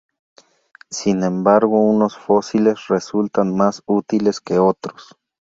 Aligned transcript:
Sin 0.89 1.23
embargo 1.23 1.79
unos 1.79 2.17
fósiles 2.17 2.87
resultan 2.87 3.55
más 3.55 3.83
útiles 3.85 4.39
que 4.41 4.57
otros. 4.57 5.15